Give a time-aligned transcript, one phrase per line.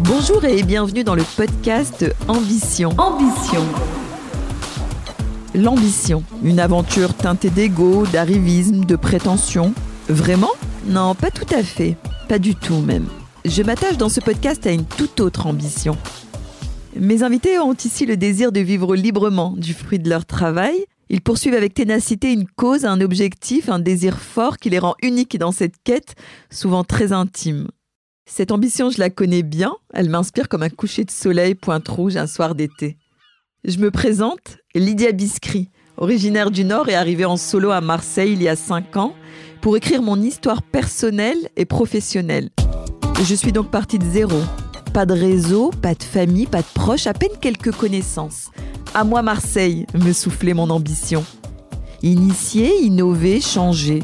[0.00, 2.90] Bonjour et bienvenue dans le podcast Ambition.
[2.98, 3.64] Ambition.
[5.56, 9.74] L'ambition, une aventure teintée d'ego, d'arrivisme, de prétention.
[10.08, 10.52] Vraiment?
[10.86, 11.96] Non, pas tout à fait.
[12.28, 13.08] Pas du tout même.
[13.44, 15.96] Je m'attache dans ce podcast à une toute autre ambition.
[16.94, 20.84] Mes invités ont ici le désir de vivre librement du fruit de leur travail.
[21.10, 25.38] Ils poursuivent avec ténacité une cause, un objectif, un désir fort qui les rend uniques
[25.38, 26.14] dans cette quête,
[26.50, 27.66] souvent très intime.
[28.30, 32.16] Cette ambition, je la connais bien, elle m'inspire comme un coucher de soleil pointe rouge
[32.16, 32.98] un soir d'été.
[33.64, 38.42] Je me présente, Lydia Biscry, originaire du Nord et arrivée en solo à Marseille il
[38.42, 39.14] y a 5 ans,
[39.62, 42.50] pour écrire mon histoire personnelle et professionnelle.
[43.24, 44.38] Je suis donc partie de zéro.
[44.92, 48.50] Pas de réseau, pas de famille, pas de proches, à peine quelques connaissances.
[48.94, 51.24] À moi Marseille, me soufflait mon ambition.
[52.02, 54.02] Initier, innover, changer.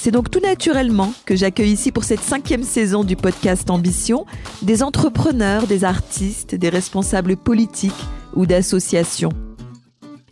[0.00, 4.26] C'est donc tout naturellement que j'accueille ici pour cette cinquième saison du podcast Ambition
[4.62, 9.32] des entrepreneurs, des artistes, des responsables politiques ou d'associations.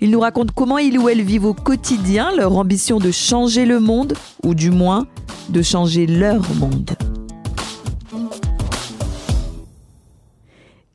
[0.01, 3.81] Ils nous racontent comment ils ou elles vivent au quotidien leur ambition de changer le
[3.81, 4.15] monde,
[4.45, 5.09] ou du moins
[5.49, 6.97] de changer leur monde.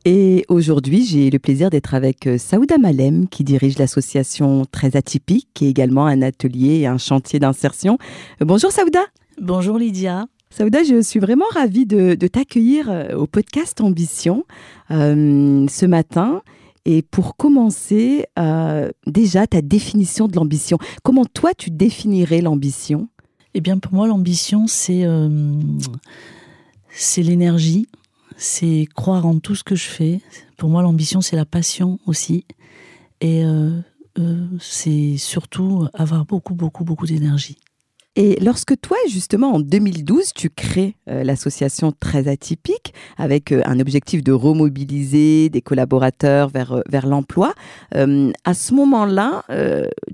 [0.03, 5.61] Et aujourd'hui, j'ai le plaisir d'être avec euh, Saouda Malem, qui dirige l'association Très Atypique
[5.61, 7.99] et également un atelier et un chantier d'insertion.
[8.41, 9.01] Euh, bonjour Saouda.
[9.39, 10.25] Bonjour Lydia.
[10.49, 14.43] Saouda, je suis vraiment ravie de, t'accueillir euh, au podcast Ambition
[14.89, 16.41] ce matin.
[16.83, 18.25] Et pour commencer,
[19.05, 20.79] déjà ta définition de l'ambition.
[21.03, 23.07] Comment toi tu définirais l'ambition?
[23.53, 25.05] Eh bien, pour moi, l'ambition, c'est
[26.89, 27.87] c'est l'énergie,
[28.41, 30.19] c'est croire en tout ce que je fais.
[30.57, 32.45] Pour moi, l'ambition, c'est la passion aussi.
[33.21, 33.79] Et euh,
[34.17, 37.57] euh, c'est surtout avoir beaucoup, beaucoup, beaucoup d'énergie.
[38.17, 43.79] Et lorsque toi, justement, en 2012, tu crées euh, l'association Très Atypique avec euh, un
[43.79, 47.53] objectif de remobiliser des collaborateurs vers, euh, vers l'emploi,
[47.93, 49.43] à ce moment-là,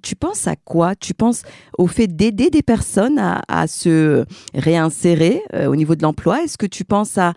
[0.01, 0.95] tu penses à quoi?
[0.95, 1.43] Tu penses
[1.77, 6.43] au fait d'aider des personnes à, à se réinsérer au niveau de l'emploi?
[6.43, 7.33] Est-ce que tu penses à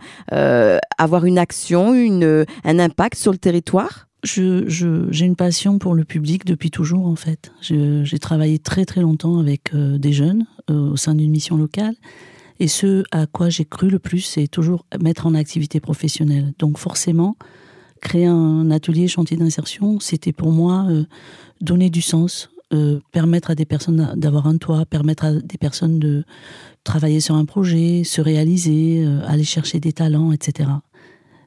[0.97, 4.07] avoir une action, une, un impact sur le territoire?
[4.23, 7.51] J'ai je, une passion pour le public depuis toujours en fait.
[7.61, 11.95] J'ai travaillé très très longtemps avec euh, des jeunes euh, au sein d'une mission locale.
[12.59, 16.53] Et ce à quoi j'ai cru le plus, c'est toujours mettre en activité professionnelle.
[16.59, 17.35] Donc forcément,
[18.01, 21.05] créer un atelier chantier d'insertion, c'était pour moi euh,
[21.59, 22.49] donner du sens,
[23.11, 26.23] permettre à des personnes d'avoir un toit, permettre à des personnes de
[26.85, 30.69] travailler sur un projet, se réaliser, aller chercher des talents, etc.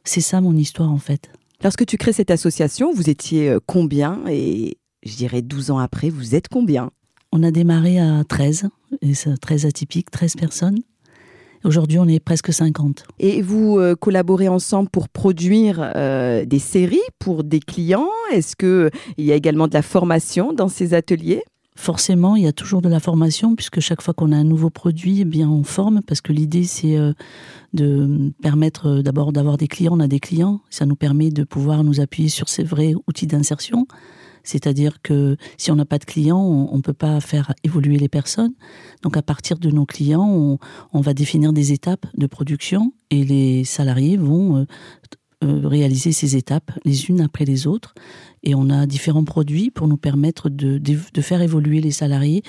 [0.05, 1.31] C'est ça mon histoire en fait.
[1.63, 6.11] Lorsque tu crées cette association, vous étiez euh, combien Et je dirais 12 ans après,
[6.11, 6.91] vous êtes combien?
[7.33, 8.69] On a démarré à 13,
[9.03, 10.79] et c'est très atypique, 13 personnes.
[11.65, 13.05] Aujourd'hui, on est presque 50.
[13.19, 18.11] Et vous euh, collaborez ensemble pour produire euh, des séries pour des clients?
[18.33, 18.91] Est-ce qu'il
[19.25, 21.43] y a également de la formation dans ces ateliers?
[21.77, 24.71] Forcément, il y a toujours de la formation, puisque chaque fois qu'on a un nouveau
[24.71, 27.13] produit, eh bien, on forme, parce que l'idée, c'est euh,
[27.73, 29.95] de permettre euh, d'abord d'avoir des clients.
[29.97, 33.27] On a des clients, ça nous permet de pouvoir nous appuyer sur ces vrais outils
[33.27, 33.87] d'insertion.
[34.45, 38.11] C'est-à-dire que si on n'a pas de clients, on ne peut pas faire évoluer les
[38.11, 38.53] personnes.
[39.03, 40.59] Donc à partir de nos clients,
[40.93, 44.65] on, va définir des étapes de production et les salariés vont euh,
[45.45, 47.95] réaliser ces étapes les unes après les autres.
[48.43, 52.43] Et on a différents produits pour nous permettre de, de, faire évoluer les salariés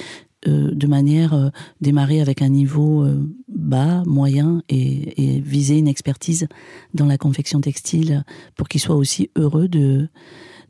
[0.48, 1.50] euh, de manière euh,
[1.82, 3.08] démarrer avec un niveau
[3.48, 6.48] bas, moyen et, viser une expertise
[6.94, 8.24] dans la confection textile
[8.56, 10.10] pour qu'ils soient aussi heureux de,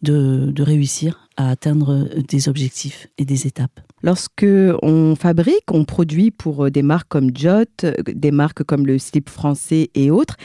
[0.04, 3.80] de, de, réussir à atteindre des objectifs et des étapes.
[4.04, 4.46] Lorsque
[4.82, 7.66] on fabrique, on produit pour des marques comme Jot,
[8.08, 10.38] des marques comme le slip français et autres,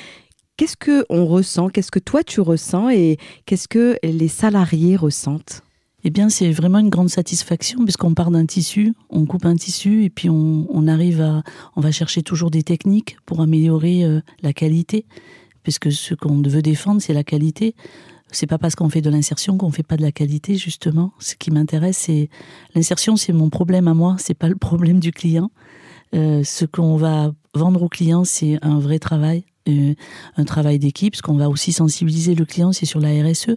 [0.61, 3.17] Qu'est-ce que on ressent Qu'est-ce que toi tu ressens et
[3.47, 5.63] qu'est-ce que les salariés ressentent?
[6.05, 10.05] Eh bien, c'est vraiment une grande satisfaction puisqu'on part d'un tissu, on coupe un tissu
[10.05, 11.43] et puis on, arrive à,
[11.77, 15.07] on va chercher toujours des techniques pour améliorer euh, la qualité,
[15.63, 17.75] puisque ce qu'on veut défendre, c'est la qualité.
[18.31, 21.15] C'est pas parce qu'on fait de l'insertion qu'on fait pas de la qualité, justement.
[21.21, 22.29] Ce qui m'intéresse, c'est
[22.75, 25.51] l'insertion, c'est mon problème à moi, c'est pas le problème du client.
[26.15, 31.17] Euh, ce qu'on va vendre au client, c'est un vrai travail, un travail d'équipe.
[31.17, 33.55] Ce qu'on va aussi sensibiliser le client, c'est sur la RSE.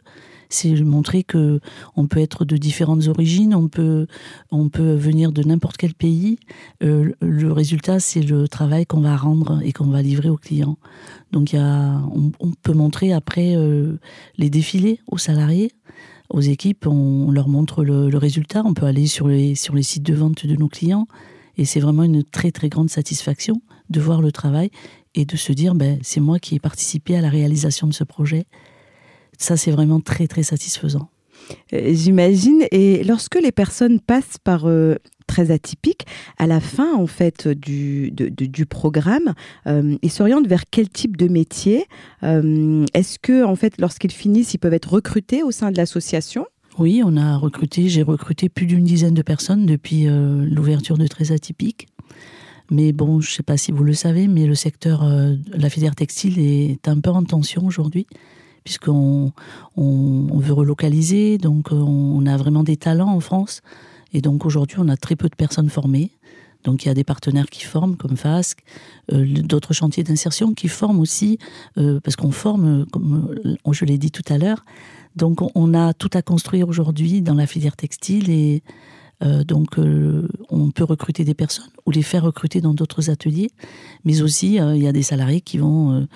[0.50, 1.60] C'est montrer que
[1.96, 4.06] on peut être de différentes origines, on peut,
[4.52, 6.38] on peut venir de n'importe quel pays.
[6.84, 10.78] Euh, le résultat, c'est le travail qu'on va rendre et qu'on va livrer au client.
[11.32, 12.00] Donc, y a,
[12.40, 13.98] on, peut montrer après euh,
[14.38, 15.72] les défilés aux salariés
[16.30, 18.64] aux équipes, on, leur montre le, le, résultat.
[18.66, 21.08] On peut aller sur les, sur les sites de vente de nos clients
[21.58, 24.72] et c'est vraiment une très très grande satisfaction de voir le travail
[25.16, 28.04] et de se dire, ben, c'est moi qui ai participé à la réalisation de ce
[28.04, 28.46] projet.
[29.38, 31.10] Ça, c'est vraiment très, très satisfaisant.
[31.74, 32.66] Euh, j'imagine.
[32.72, 34.96] Et lorsque les personnes passent par euh,
[35.28, 36.06] très atypique,
[36.38, 39.34] à la fin en fait du, du programme,
[39.68, 41.86] euh, ils s'orientent vers quel type de métier
[42.22, 46.46] Est-ce que en fait, lorsqu'ils finissent, ils peuvent être recrutés au sein de l'association?
[46.80, 47.88] Oui, on a recruté.
[47.88, 51.88] J'ai recruté plus d'une dizaine de personnes depuis l'ouverture de Très Atypique.
[52.72, 55.06] Mais bon, je ne sais pas si vous le savez, mais le secteur,
[55.54, 58.08] la filière textile est un peu en tension aujourd'hui
[58.64, 59.32] puisqu'on
[59.76, 63.62] on, veut relocaliser, donc euh, on a vraiment des talents en France.
[64.14, 66.12] Et donc aujourd'hui, on a très peu de personnes formées.
[66.64, 68.60] Donc il y a des partenaires qui forment, comme FASC,
[69.12, 71.40] euh, d'autres chantiers d'insertion qui forment aussi,
[71.78, 73.36] euh, parce qu'on forme, comme
[73.72, 74.64] je l'ai dit tout à l'heure.
[75.16, 78.64] Donc on a tout à construire aujourd'hui dans la filière textile et
[79.24, 83.52] euh, donc, euh, on peut recruter des personnes ou les faire recruter dans d'autres ateliers,
[84.04, 86.08] mais aussi euh, il y a des salariés qui vont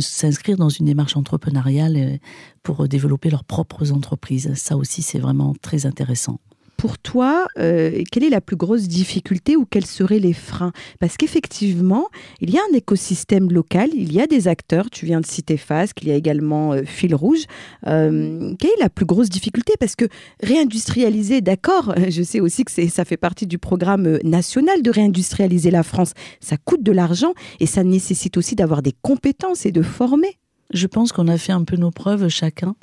[0.00, 2.18] s'inscrire dans une démarche entrepreneuriale
[2.62, 4.52] pour développer leurs propres entreprises.
[4.54, 6.38] Ça aussi, c'est vraiment très intéressant
[6.82, 10.72] pour toi, euh, quelle est la plus grosse difficulté ou quels seraient les freins?
[10.98, 12.08] Parce qu'effectivement,
[12.40, 15.56] il y a un écosystème local, il y a des acteurs, tu viens de citer
[15.56, 17.44] FASC, il y a également euh, Fil Rouge.
[17.86, 19.74] Euh, quelle est la plus grosse difficulté?
[19.78, 20.06] Parce que
[20.42, 25.84] réindustrialiser, d'accord, je sais aussi que ça fait partie du programme national de réindustrialiser la
[25.84, 26.14] France.
[26.40, 30.36] Ça coûte de l'argent et ça nécessite aussi d'avoir des compétences et de former.
[30.74, 32.74] Je pense qu'on a fait un peu nos preuves chacun.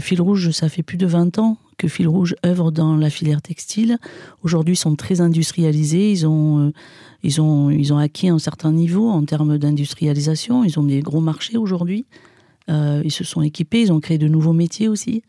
[0.00, 3.42] Fil Rouge, ça fait plus de 20 ans que Fil Rouge œuvre dans la filière
[3.42, 3.98] textile.
[4.42, 6.10] Aujourd'hui, ils sont très industrialisés.
[6.10, 6.72] Ils ont, euh,
[7.22, 10.64] ils, ont, ils ont acquis un certain niveau en termes d'industrialisation.
[10.64, 12.06] Ils ont des gros marchés aujourd'hui.
[12.68, 13.82] Euh, ils se sont équipés.
[13.82, 15.22] Ils ont créé de nouveaux métiers aussi.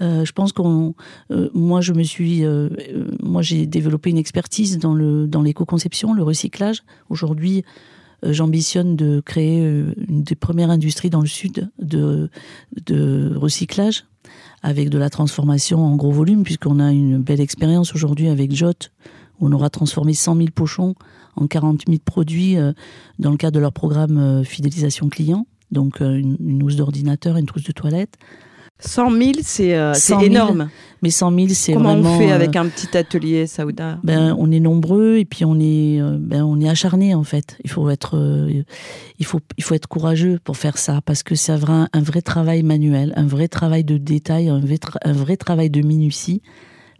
[0.00, 0.94] Euh, je pense qu'on,
[1.54, 2.42] moi, je me suis,
[3.22, 6.82] moi, j'ai développé une expertise dans l'éco-conception, le recyclage.
[7.08, 7.64] Aujourd'hui,
[8.24, 9.60] j'ambitionne de créer
[10.08, 12.30] une des premières industries dans le sud de
[12.86, 14.06] de recyclage
[14.64, 18.88] avec de la transformation en gros volume, puisqu'on a une belle expérience aujourd'hui avec Jot,
[19.38, 20.94] où on aura transformé 100 000 pochons
[21.36, 22.72] en 40 000 produits euh,
[23.18, 25.46] dans le cadre de leur programme euh, fidélisation client.
[25.70, 28.16] Donc euh, une, une housse d'ordinateur, une trousse de toilette.
[28.80, 29.92] 100 000, c'est euh,
[30.22, 30.68] énorme.
[31.02, 31.94] Mais 100 000, c'est vraiment...
[31.96, 33.98] Comment on fait avec un petit atelier, Saouda?
[34.02, 37.58] ben, On est nombreux et puis on est, ben, on est acharné en fait.
[37.62, 38.16] Il faut, être,
[39.18, 42.22] il, faut, il faut être courageux pour faire ça parce que c'est un, un vrai
[42.22, 46.40] travail manuel, un vrai travail de détail, un vrai, un vrai travail de minutie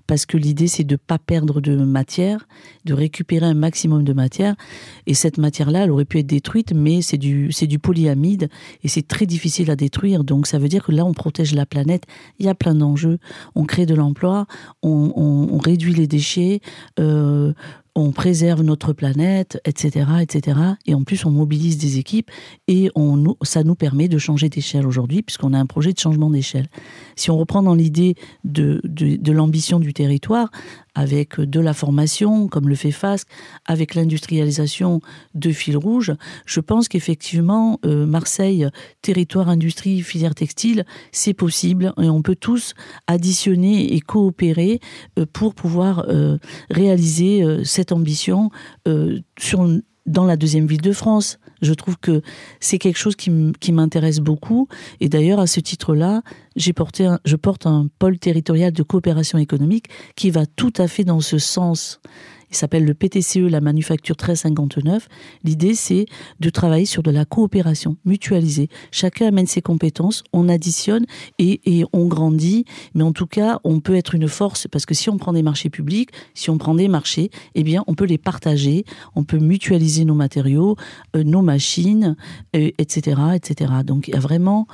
[0.07, 2.47] parce que l'idée c'est de pas perdre de matière,
[2.85, 4.55] de récupérer un maximum de matière.
[5.07, 8.49] Et cette matière-là, elle aurait pu être détruite, mais c'est du du polyamide
[8.83, 10.25] et c'est très difficile à détruire.
[10.25, 12.05] Donc ça veut dire que là on protège la planète.
[12.39, 13.19] Il y a plein d'enjeux.
[13.55, 14.47] On crée de l'emploi,
[14.83, 16.61] on, on, réduit les déchets.
[17.01, 17.53] Euh,
[17.95, 20.59] on préserve notre planète, etc., etc.
[20.87, 22.31] Et en plus, on mobilise des équipes
[22.67, 26.31] et on, ça nous permet de changer d'échelle aujourd'hui, puisqu'on a un projet de changement
[26.31, 26.67] d'échelle.
[27.17, 30.51] Si on reprend dans l'idée de, de l'ambition du territoire,
[30.95, 33.27] avec de la formation, comme le fait FASC,
[33.67, 35.01] avec l'industrialisation
[35.35, 36.13] de fil rouge,
[36.47, 38.69] je pense qu'effectivement, euh, Marseille,
[39.03, 42.75] territoire industrie, filière textile, c'est possible et on peut tous
[43.07, 44.81] additionner et coopérer
[45.19, 46.39] euh, pour pouvoir euh,
[46.71, 48.51] réaliser cette ambition
[50.07, 51.39] dans la deuxième ville de France.
[51.63, 52.23] Je trouve que
[52.61, 54.69] c'est quelque chose qui m'intéresse beaucoup.
[55.01, 56.23] Et d'ailleurs, à ce titre-là,
[56.73, 61.21] porté je porte un pôle territorial de coopération économique qui va tout à fait dans
[61.21, 62.01] ce sens.
[62.55, 65.09] Il s'appelle le PTCE, la manufacture 1359.
[65.43, 66.07] L'idée, c'est
[66.39, 68.69] de travailler sur de la coopération mutualisée.
[68.93, 71.05] Chacun amène ses compétences, on additionne
[71.41, 72.65] et, et, on grandit.
[72.95, 75.43] Mais en tout cas, on peut être une force parce que si on prend des
[75.43, 78.85] marchés publics, si on prend des marchés, eh bien, on peut les partager,
[79.17, 80.77] on peut mutualiser nos matériaux,
[81.17, 82.15] euh, nos machines,
[82.53, 83.73] etc., euh, etc.
[83.85, 84.69] Donc, il y a vraiment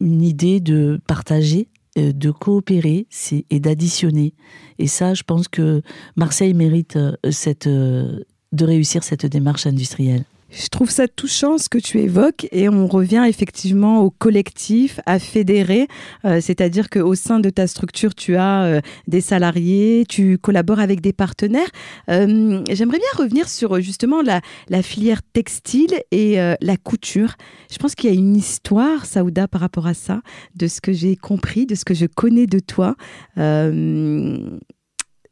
[0.00, 3.08] une idée de partager euh, de coopérer
[3.50, 4.32] et d'additionner.
[4.78, 5.82] Et ça, je pense que
[6.14, 10.24] Marseille mérite euh, cette, euh, de réussir cette démarche industrielle.
[10.50, 15.20] Je trouve ça touchant ce que tu évoques et on revient effectivement au collectif, à
[15.20, 15.86] fédérer,
[16.24, 21.00] euh, c'est-à-dire qu'au sein de ta structure, tu as euh, des salariés, tu collabores avec
[21.00, 21.70] des partenaires.
[22.08, 27.34] Euh, j'aimerais bien revenir sur justement la, la filière textile et la couture.
[27.70, 30.20] Je pense qu'il y a une histoire, Saouda, par rapport à ça,
[30.56, 32.96] de ce que j'ai compris, de ce que je connais de toi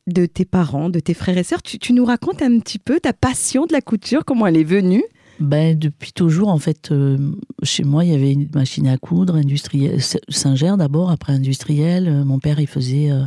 [0.08, 1.62] de tes parents, de tes frères et sœurs.
[1.62, 5.04] Tu, nous racontes un petit peu ta passion de la couture, comment elle est venue?
[5.40, 7.16] Ben, depuis toujours, en fait, euh,
[7.62, 12.08] chez moi, il y avait une machine à coudre industrielle, Singer d'abord, après industrielle.
[12.08, 13.24] Euh, mon père, il faisait, euh,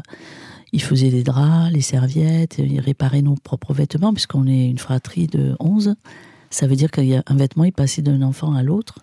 [0.73, 5.27] il faisait les draps, les serviettes, il réparait nos propres vêtements, puisqu'on est une fratrie
[5.27, 5.95] de 11.
[6.49, 8.99] Ça veut dire qu'un vêtement, il passait d'un enfant à l'autre.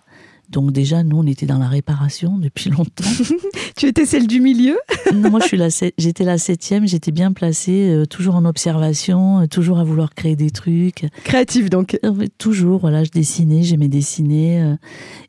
[0.49, 3.05] Donc déjà, nous, on était dans la réparation depuis longtemps.
[3.77, 4.77] tu étais celle du milieu?
[5.13, 9.79] Non, Moi, la, j'étais la septième, j'étais bien placée, euh, toujours en observation, euh, toujours
[9.79, 11.05] à vouloir créer des trucs.
[11.23, 14.75] Créative, donc euh, Toujours, voilà, je dessinais, j'aimais dessiner.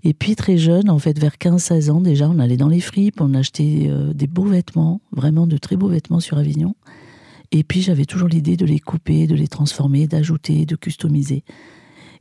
[0.04, 3.20] et puis, très jeune, en fait, vers 15-16 ans, déjà, on allait dans les fripes,
[3.20, 6.74] on achetait des beaux vêtements, vraiment de très beaux vêtements sur Avignon.
[7.52, 11.42] Et puis, j'avais toujours l'idée de les couper, de les transformer, d'ajouter, de customiser.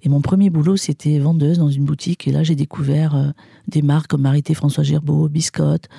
[0.04, 2.28] Et mon premier boulot, c'était vendeuse dans une boutique.
[2.28, 3.30] Et là, j'ai découvert euh,
[3.68, 5.90] des marques comme Marité François Gerbeau, Biscotte.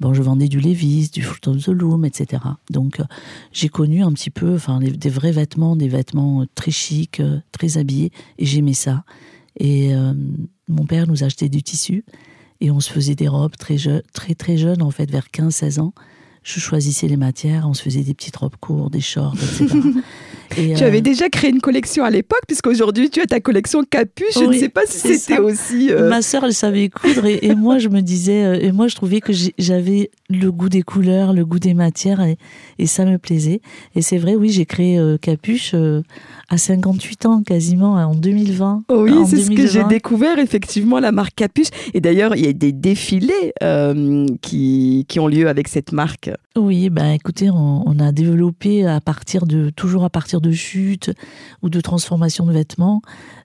[0.00, 2.42] Bon, je vendais du Levi's, du Fruit of the Loom, etc.
[2.70, 3.04] Donc, euh,
[3.52, 7.78] j'ai connu un petit peu, enfin, des vrais vêtements, des vêtements euh, très chics, très
[7.78, 8.12] habillés.
[8.38, 9.04] Et j'aimais ça.
[9.60, 9.92] Et
[10.68, 12.04] mon père nous achetait du tissu.
[12.60, 13.76] Et on se faisait des robes très,
[14.12, 15.92] très, très jeunes, en fait, vers 15-16 ans
[16.48, 19.66] je choisissais les matières, on se faisait des petites robes courtes, des shorts, etc.
[20.56, 23.82] Et tu avais euh, déjà créé une collection à l'époque, puisqu'aujourd'hui tu as ta collection
[23.84, 24.34] capuche.
[24.34, 25.90] je ne sais pas si c'était aussi.
[25.90, 28.94] Euh, Ma sœur, elle savait coudre, et, moi je me disais, euh, et moi je
[28.94, 32.36] trouvais que j'avais le goût des couleurs, le goût des matières, et,
[32.78, 33.60] et ça me plaisait.
[33.94, 35.74] Et c'est vrai, oui, j'ai créé Capuche
[36.48, 38.84] à 58 ans quasiment, en 2020.
[38.90, 41.68] oui, c'est ce que j'ai découvert, effectivement, la marque Capuche.
[41.94, 43.52] Et d'ailleurs, il y a des défilés
[44.42, 46.30] qui, qui ont lieu avec cette marque.
[46.58, 51.12] Oui, ben écoutez, on, a développé à partir de toujours à partir de chutes
[51.62, 53.00] ou de transformation de vêtements.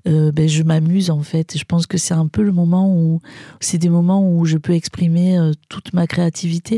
[0.07, 1.55] Euh, ben, je m'amuse en fait.
[1.57, 3.21] Je pense que c'est un peu le moment où
[3.59, 6.72] c'est des moments où je peux exprimer euh, toute ma créativité.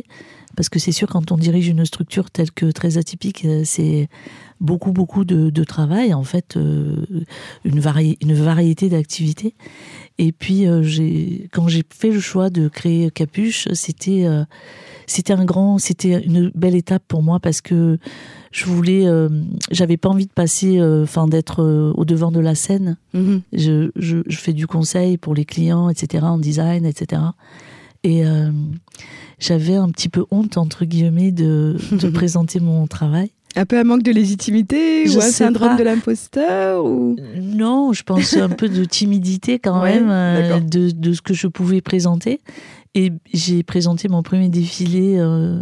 [0.56, 4.08] Parce que c'est sûr, quand on dirige une structure telle que très atypique, euh, c'est
[4.62, 7.25] beaucoup, beaucoup de, travail, en fait, une,
[7.66, 9.54] une variété d'activités.
[10.18, 10.66] Et puis,
[11.52, 14.25] quand j'ai fait le choix de créer Capuche, c'était
[15.08, 17.98] c'était un grand, c'était une belle étape pour moi parce que
[18.52, 19.30] je voulais, euh,
[19.72, 22.98] j'avais pas envie de passer, euh, enfin d'être euh, au devant de la scène.
[23.14, 23.42] Mhm.
[23.54, 27.22] Je, je, je, fais du conseil pour les clients, etc., en design, etc.
[28.06, 28.24] Et
[29.40, 33.32] j'avais un petit peu honte entre guillemets de, de présenter mon travail.
[33.58, 37.16] Un peu un manque de légitimité ou un syndrome de l'imposteur ou...
[37.42, 41.82] Non, je pense un peu de timidité quand même de, de, ce que je pouvais
[41.82, 42.42] présenter.
[42.96, 45.60] Et j'ai présenté mon premier défilé euh,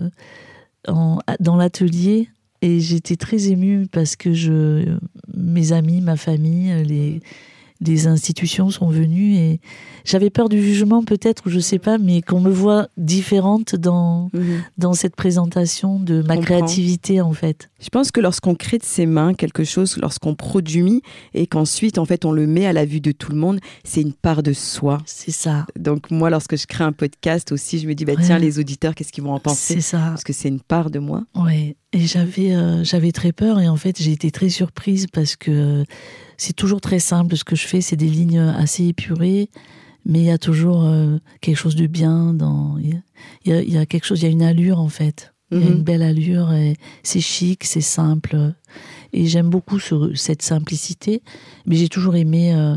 [0.88, 2.30] dans l'atelier
[2.64, 4.98] et j'étais très émue parce que je,
[5.36, 7.20] mes amis, ma famille, les,
[7.84, 9.60] des institutions sont venues et
[10.06, 14.64] j'avais peur du jugement peut-être, je sais pas, mais qu'on me voit différente dans, mhm.
[14.78, 17.70] dans cette présentation de ma créativité en fait.
[17.82, 21.02] Je pense que lorsqu'on crée de ses mains quelque chose, lorsqu'on produit
[21.34, 24.02] et qu'ensuite en fait on le met à la vue de tout le monde, c'est
[24.02, 25.00] une part de soi.
[25.06, 25.66] C'est ça.
[25.78, 28.96] Donc moi lorsque je crée un podcast aussi, je me dis bah tiens les auditeurs
[28.96, 29.76] qu'est-ce qu'ils vont en penser?
[29.76, 30.00] C'est ça.
[30.10, 31.24] Parce que c'est une part de moi.
[31.36, 31.76] Ouais.
[31.92, 35.84] Et j'avais euh, j'avais très peur et en fait j'ai été très surprise parce que
[36.38, 37.36] c'est toujours très simple.
[37.38, 39.50] Ce que je fais, c'est des lignes assez épurées,
[40.06, 42.78] mais il y a toujours euh, quelque chose de bien dans.
[42.78, 43.02] Il
[43.46, 45.34] y, a, quelque chose, il y a une allure en fait.
[45.52, 45.78] Il y a mhm.
[45.78, 48.54] une belle allure et c'est chic, c'est simple.
[49.12, 49.80] Et j'aime beaucoup
[50.16, 51.22] cette simplicité.
[51.68, 52.76] Mais j'ai toujours aimé, euh,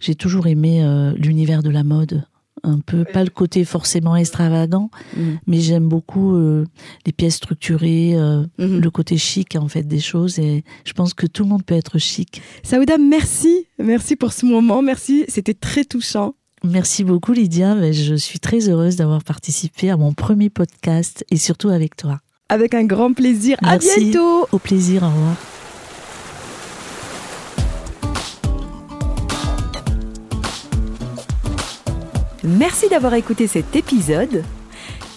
[0.00, 2.24] j'ai toujours aimé euh, l'univers de la mode
[2.62, 5.22] un peu, pas le côté forcément extravagant, mm.
[5.46, 6.64] mais j'aime beaucoup euh,
[7.04, 8.80] les pièces structurées, euh, mm-hmm.
[8.80, 11.74] le côté chic en fait des choses et je pense que tout le monde peut
[11.74, 12.42] être chic.
[12.62, 16.34] Saouda, merci, merci pour ce moment, merci, c'était très touchant.
[16.64, 21.68] Merci beaucoup Lydia, je suis très heureuse d'avoir participé à mon premier podcast et surtout
[21.68, 22.18] avec toi.
[22.48, 24.46] Avec un grand plaisir, à bientôt.
[24.52, 25.36] Au plaisir, au revoir.
[32.46, 34.44] Merci d'avoir écouté cet épisode